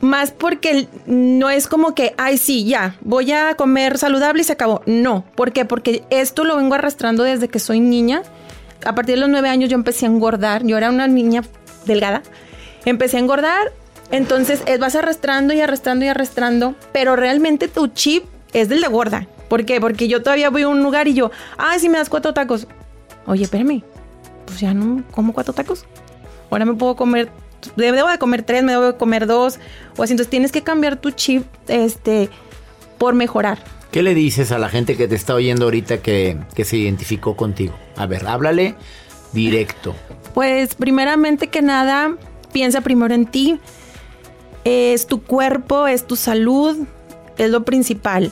[0.00, 4.52] más porque no es como que, ay, sí, ya, voy a comer saludable y se
[4.52, 4.82] acabó.
[4.86, 5.24] No.
[5.34, 5.64] ¿Por qué?
[5.64, 8.22] Porque esto lo vengo arrastrando desde que soy niña.
[8.84, 10.64] A partir de los nueve años yo empecé a engordar.
[10.64, 11.42] Yo era una niña
[11.84, 12.22] delgada.
[12.84, 13.72] Empecé a engordar.
[14.10, 16.74] Entonces vas arrastrando y arrastrando y arrastrando.
[16.92, 19.26] Pero realmente tu chip es del de gorda.
[19.48, 19.80] ¿Por qué?
[19.80, 22.66] Porque yo todavía voy a un lugar y yo, ay, si me das cuatro tacos.
[23.26, 23.82] Oye, espérame.
[24.46, 25.84] Pues ya no como cuatro tacos.
[26.50, 27.30] Ahora me puedo comer
[27.76, 29.58] debo de comer tres, me debo de comer dos,
[29.96, 30.12] o así.
[30.12, 32.28] Entonces tienes que cambiar tu chip este,
[32.98, 33.58] por mejorar.
[33.90, 37.36] ¿Qué le dices a la gente que te está oyendo ahorita que, que se identificó
[37.36, 37.74] contigo?
[37.96, 38.76] A ver, háblale
[39.32, 39.94] directo.
[40.32, 42.16] Pues primeramente que nada,
[42.52, 43.58] piensa primero en ti.
[44.64, 46.76] Es tu cuerpo, es tu salud,
[47.36, 48.30] es lo principal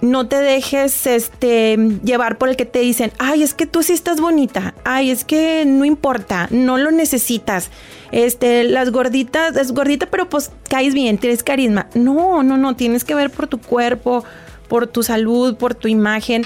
[0.00, 3.92] no te dejes este, llevar por el que te dicen, ay, es que tú sí
[3.92, 7.70] estás bonita, ay, es que no importa, no lo necesitas.
[8.12, 11.86] Este, las gorditas, es gordita, pero pues caes bien, tienes carisma.
[11.94, 14.24] No, no, no, tienes que ver por tu cuerpo,
[14.68, 16.42] por tu salud, por tu imagen.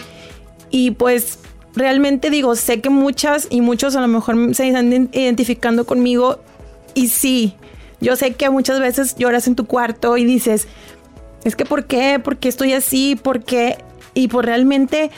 [0.70, 1.38] Y pues
[1.74, 6.40] realmente digo, sé que muchas y muchos a lo mejor se están identificando conmigo.
[6.94, 7.54] Y sí,
[8.00, 10.68] yo sé que muchas veces lloras en tu cuarto y dices,
[11.44, 12.18] es que ¿por qué?
[12.18, 13.16] ¿Por qué estoy así?
[13.16, 13.78] ¿Por qué?
[14.14, 15.10] Y pues realmente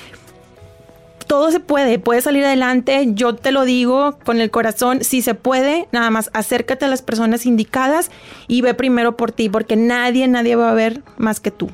[1.27, 5.35] todo se puede, puede salir adelante, yo te lo digo con el corazón, si se
[5.35, 8.11] puede, nada más acércate a las personas indicadas
[8.47, 11.69] y ve primero por ti, porque nadie, nadie va a ver más que tú.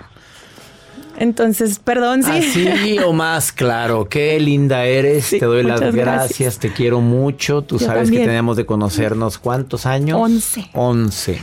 [1.18, 2.66] Entonces, perdón, sí.
[2.68, 4.08] Así o más, claro.
[4.08, 5.28] Qué linda eres.
[5.28, 6.58] te doy las gracias.
[6.58, 7.60] Te quiero mucho.
[7.62, 10.18] Tú sabes que tenemos de conocernos cuántos años.
[10.18, 10.70] Once.
[10.72, 11.38] Once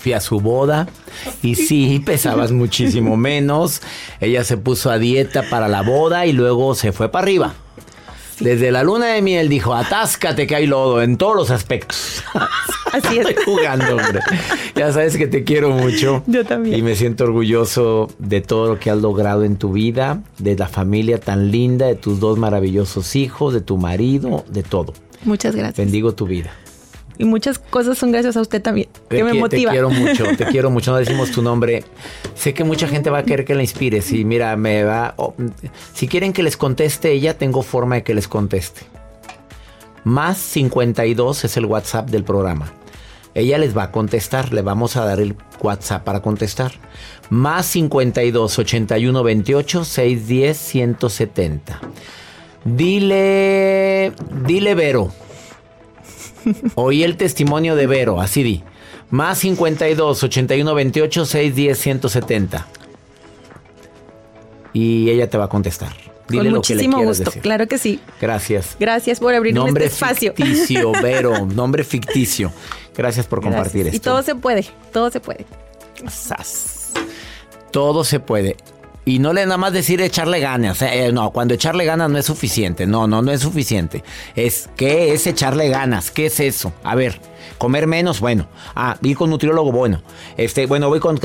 [0.00, 0.88] fui a su boda
[1.42, 3.82] y sí, pesabas muchísimo menos.
[4.20, 7.54] Ella se puso a dieta para la boda y luego se fue para arriba.
[8.40, 12.24] Desde la luna de miel dijo, atáscate que hay lodo en todos los aspectos.
[12.92, 13.28] Así es.
[13.28, 14.20] Estoy jugando, hombre.
[14.74, 16.22] Ya sabes que te quiero mucho.
[16.26, 16.78] Yo también.
[16.78, 20.68] Y me siento orgulloso de todo lo que has logrado en tu vida, de la
[20.68, 24.94] familia tan linda, de tus dos maravillosos hijos, de tu marido, de todo.
[25.24, 25.76] Muchas gracias.
[25.76, 26.50] Bendigo tu vida.
[27.20, 29.72] Y muchas cosas son gracias a usted también, que me motiva.
[29.72, 30.90] Te quiero mucho, te quiero mucho.
[30.92, 31.84] No decimos tu nombre.
[32.34, 34.10] Sé que mucha gente va a querer que la inspires.
[34.10, 35.14] Y mira, me va.
[35.92, 38.80] si quieren que les conteste ella, tengo forma de que les conteste.
[40.02, 42.72] Más 52 es el WhatsApp del programa.
[43.34, 46.72] Ella les va a contestar, le vamos a dar el WhatsApp para contestar.
[47.28, 51.80] Más 52 81 28 610 170.
[52.64, 54.14] Dile,
[54.46, 55.12] dile Vero
[56.74, 58.62] Oí el testimonio de Vero, así di.
[59.10, 62.66] Más 52 81 28 610 170.
[64.72, 65.92] Y ella te va a contestar.
[66.28, 68.00] Dile Con muchísimo gusto, claro que sí.
[68.20, 68.76] Gracias.
[68.78, 70.32] Gracias por abrirme nombre este espacio.
[70.32, 72.52] Ficticio, Vero, nombre ficticio.
[72.96, 73.96] Gracias por compartir esto.
[73.96, 75.44] Y todo se puede, todo se puede.
[77.72, 78.56] Todo se puede.
[79.10, 80.80] Y no le nada más decir echarle ganas.
[80.82, 82.86] Eh, no, cuando echarle ganas no es suficiente.
[82.86, 84.04] No, no, no es suficiente.
[84.36, 86.12] Es, ¿qué es echarle ganas?
[86.12, 86.72] ¿Qué es eso?
[86.84, 87.20] A ver,
[87.58, 88.46] comer menos, bueno.
[88.76, 90.00] Ah, ir con nutriólogo, bueno.
[90.36, 91.18] Este, bueno, voy con...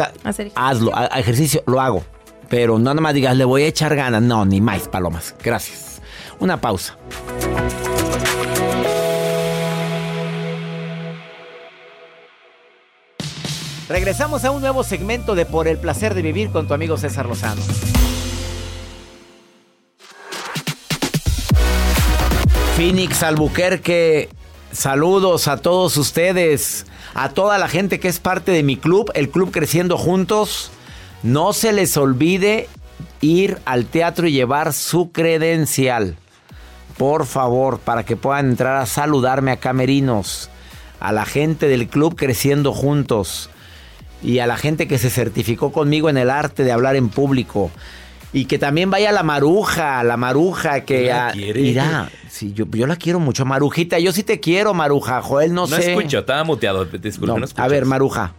[0.56, 2.04] Hazlo, ejercicio, lo hago.
[2.50, 4.24] Pero no nada más digas, le voy a echar ganas.
[4.24, 5.36] No, ni más, palomas.
[5.44, 6.02] Gracias.
[6.40, 6.98] Una pausa.
[13.88, 17.28] Regresamos a un nuevo segmento de Por el placer de vivir con tu amigo César
[17.28, 17.62] Lozano.
[22.76, 24.30] Phoenix Albuquerque,
[24.72, 29.30] saludos a todos ustedes, a toda la gente que es parte de mi club, el
[29.30, 30.72] club Creciendo Juntos.
[31.22, 32.68] No se les olvide
[33.22, 36.18] ir al teatro y llevar su credencial.
[36.98, 40.50] Por favor, para que puedan entrar a saludarme a Camerinos,
[41.00, 43.52] a la gente del club Creciendo Juntos
[44.22, 47.72] y a la gente que se certificó conmigo en el arte de hablar en público.
[48.34, 51.14] Y que también vaya la maruja, la maruja que...
[51.56, 53.98] Mira, sí, yo, yo, la quiero mucho, Marujita.
[53.98, 55.22] Yo sí te quiero, Maruja.
[55.22, 55.94] Joel, no, sé.
[55.94, 56.84] No escucho, estaba muteado.
[56.84, 58.34] Disculpe, no, A ver, Maruja.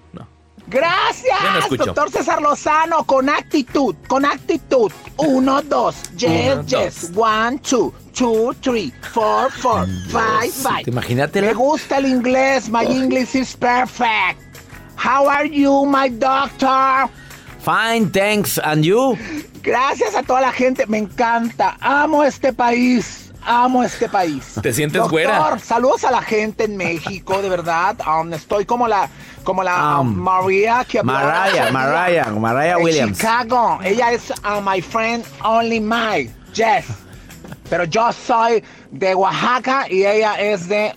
[0.68, 1.84] Gracias, no escucho.
[1.86, 4.90] doctor César Lozano, con actitud, con actitud.
[5.16, 10.82] Uno, dos, yes, Uno, yes, one, two, two, three, four, four, five, five.
[10.86, 11.40] Imagínate.
[11.40, 14.45] Me gusta el inglés, my English is perfect.
[14.96, 17.08] How are you, my doctor?
[17.60, 18.58] Fine, thanks.
[18.58, 19.16] And you?
[19.62, 23.22] Gracias a toda la gente, me encanta, amo este país.
[23.48, 24.54] Amo este país.
[24.60, 25.58] ¿Te sientes Doctor, güera?
[25.60, 27.96] saludos a la gente en México, de verdad.
[28.04, 29.08] Um, estoy como la,
[29.44, 32.30] como la Um, María que Mariah, Mariah.
[32.30, 33.16] Mariah Williams.
[33.18, 33.78] Chicago.
[33.84, 36.86] Ella es uh, my friend only my Jess.
[37.70, 40.92] Pero yo soy de Oaxaca y ella es de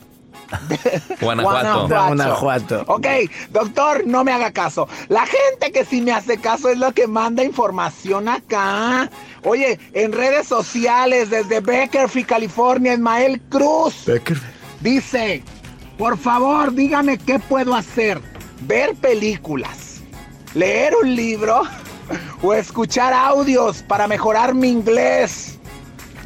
[1.22, 1.88] Guanajuato.
[1.88, 2.84] Guanajuato.
[2.88, 3.06] Ok,
[3.52, 4.88] doctor, no me haga caso.
[5.08, 9.10] La gente que sí me hace caso es la que manda información acá.
[9.44, 14.06] Oye, en redes sociales desde Beckerfield, California, Ismael Cruz.
[14.82, 15.44] Dice,
[15.98, 18.22] por favor, dígame qué puedo hacer.
[18.62, 20.02] Ver películas,
[20.54, 21.62] leer un libro
[22.42, 25.59] o escuchar audios para mejorar mi inglés.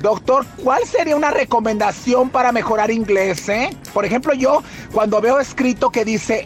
[0.04, 3.70] Doctor, ¿cuál sería una recomendación para mejorar inglés, eh?
[3.94, 4.62] Por ejemplo, yo
[4.92, 6.46] cuando veo escrito que dice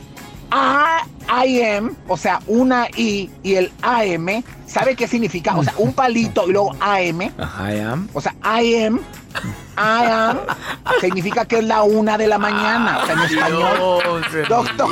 [0.51, 5.57] I, I am, o sea, una I y el AM, ¿sabe qué significa?
[5.57, 7.19] O sea, un palito y luego AM.
[7.23, 8.07] I am.
[8.13, 8.99] O sea, I am,
[9.79, 10.39] I am,
[11.01, 14.23] significa que es la una de la mañana, o sea, en español.
[14.49, 14.89] Doctor,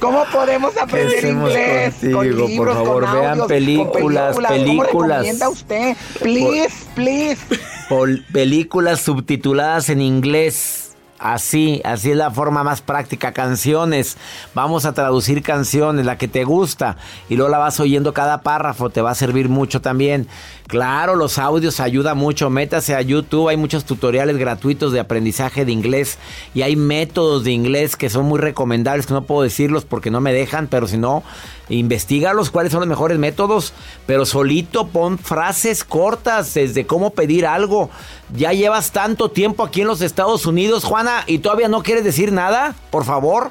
[0.00, 1.94] ¿cómo podemos aprender inglés?
[2.00, 2.18] contigo?
[2.18, 5.08] con Por libros, favor, con vean audios, con películas, ¿Cómo películas.
[5.18, 5.96] recomienda usted?
[6.20, 7.40] Please, please.
[7.88, 10.85] Pol- películas subtituladas en inglés.
[11.18, 13.32] Así, así es la forma más práctica.
[13.32, 14.16] Canciones.
[14.54, 16.96] Vamos a traducir canciones, la que te gusta.
[17.28, 18.90] Y luego la vas oyendo cada párrafo.
[18.90, 20.28] Te va a servir mucho también.
[20.66, 22.50] Claro, los audios ayudan mucho.
[22.50, 23.48] Métase a YouTube.
[23.48, 26.18] Hay muchos tutoriales gratuitos de aprendizaje de inglés.
[26.54, 29.06] Y hay métodos de inglés que son muy recomendables.
[29.06, 30.66] Que no puedo decirlos porque no me dejan.
[30.66, 31.22] Pero si no,
[31.68, 33.72] investigalos cuáles son los mejores métodos.
[34.06, 37.90] Pero solito pon frases cortas desde cómo pedir algo.
[38.34, 42.32] Ya llevas tanto tiempo aquí en los Estados Unidos, Juana, y todavía no quieres decir
[42.32, 43.50] nada, por favor.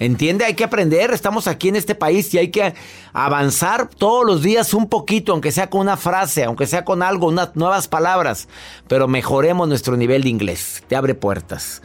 [0.00, 2.74] Entiende, hay que aprender, estamos aquí en este país y hay que
[3.12, 7.26] avanzar todos los días un poquito, aunque sea con una frase, aunque sea con algo,
[7.26, 8.48] unas nuevas palabras,
[8.86, 11.82] pero mejoremos nuestro nivel de inglés, te abre puertas.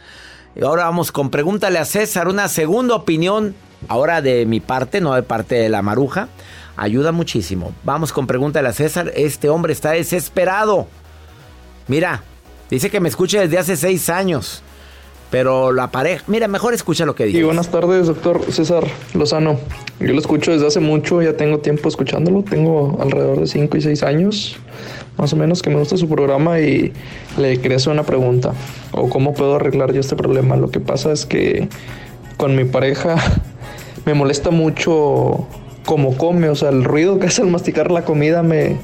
[0.55, 3.55] Y ahora vamos con pregúntale a César, una segunda opinión,
[3.87, 6.29] ahora de mi parte, no de parte de la maruja,
[6.75, 7.73] ayuda muchísimo.
[7.83, 10.87] Vamos con pregúntale a César, este hombre está desesperado.
[11.87, 12.23] Mira,
[12.69, 14.63] dice que me escuche desde hace seis años.
[15.33, 17.39] Pero la pareja, mira, mejor escucha lo que dice.
[17.39, 18.83] Y buenas tardes, doctor César
[19.15, 19.57] Lozano.
[19.99, 23.81] Yo lo escucho desde hace mucho, ya tengo tiempo escuchándolo, tengo alrededor de 5 y
[23.81, 24.57] 6 años,
[25.17, 26.93] más o menos, que me gusta su programa y
[27.39, 28.53] le quería hacer una pregunta,
[28.91, 30.55] o cómo puedo arreglar yo este problema.
[30.55, 31.67] Lo que pasa es que
[32.37, 33.15] con mi pareja
[34.05, 35.47] me molesta mucho
[35.85, 38.77] cómo come, o sea, el ruido que hace al masticar la comida me,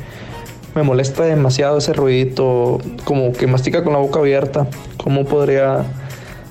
[0.76, 4.68] me molesta demasiado ese ruidito, como que mastica con la boca abierta.
[4.98, 5.86] ¿Cómo podría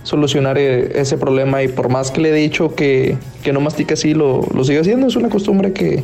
[0.02, 1.62] solucionar eh, ese problema?
[1.62, 4.80] Y por más que le he dicho que, que no mastique así, lo, lo sigue
[4.80, 5.06] haciendo.
[5.06, 6.02] Es una costumbre que,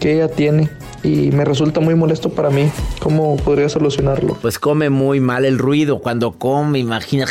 [0.00, 0.68] que ella tiene
[1.02, 2.70] y me resulta muy molesto para mí.
[3.00, 4.34] ¿Cómo podría solucionarlo?
[4.40, 7.26] Pues come muy mal el ruido cuando come, imagina.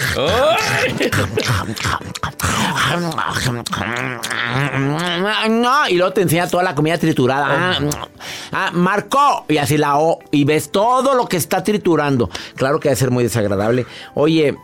[5.50, 7.48] No, y luego te enseña toda la comida triturada.
[7.50, 7.80] Ah,
[8.52, 9.46] ah, marcó.
[9.48, 10.20] Y así la O.
[10.32, 12.30] Y ves todo lo que está triturando.
[12.56, 13.86] Claro que debe ser muy desagradable.
[14.14, 14.56] Oye,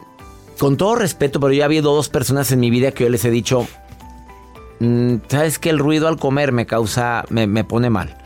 [0.60, 3.26] con todo respeto, pero ya ha habido dos personas en mi vida que yo les
[3.26, 3.68] he dicho.
[4.80, 7.24] "Mm, ¿Sabes que el ruido al comer me causa.
[7.30, 8.18] me, me pone mal?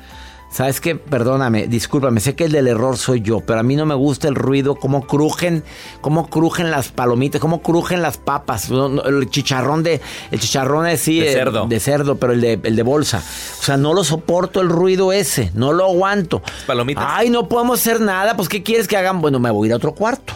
[0.56, 0.96] ¿Sabes qué?
[0.96, 4.30] Perdóname, discúlpame, sé que el del error soy yo, pero a mí no me gusta
[4.30, 5.66] el ruido, cómo crujen,
[6.00, 10.00] cómo crujen las palomitas, cómo crujen las papas, no, no, el chicharrón de,
[10.32, 11.68] el chicharrón es sí, De eh, cerdo.
[11.68, 13.22] de cerdo, pero el de, el de bolsa.
[13.60, 16.42] O sea, no lo soporto el ruido ese, no lo aguanto.
[16.66, 17.04] Palomitas.
[17.06, 19.20] Ay, no podemos hacer nada, pues ¿qué quieres que hagan?
[19.20, 20.32] Bueno, me voy a ir a otro cuarto.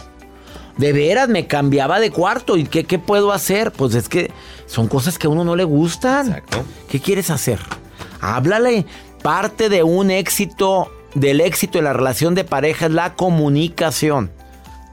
[0.75, 2.57] De veras, me cambiaba de cuarto.
[2.57, 3.71] ¿Y qué, qué puedo hacer?
[3.71, 4.31] Pues es que
[4.65, 6.27] son cosas que a uno no le gustan.
[6.27, 6.65] Exacto.
[6.89, 7.59] ¿Qué quieres hacer?
[8.19, 8.85] Háblale.
[9.21, 14.31] Parte de un éxito, del éxito de la relación de pareja es la comunicación.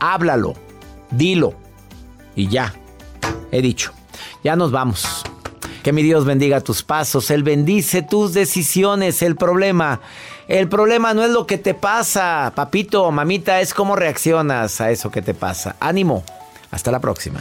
[0.01, 0.55] Háblalo.
[1.11, 1.55] Dilo.
[2.35, 2.75] Y ya.
[3.53, 3.93] He dicho.
[4.43, 5.23] Ya nos vamos.
[5.83, 7.31] Que mi Dios bendiga tus pasos.
[7.31, 9.23] Él bendice tus decisiones.
[9.23, 10.01] El problema.
[10.49, 15.11] El problema no es lo que te pasa, papito, mamita, es cómo reaccionas a eso
[15.11, 15.75] que te pasa.
[15.81, 16.25] Ánimo.
[16.71, 17.41] Hasta la próxima.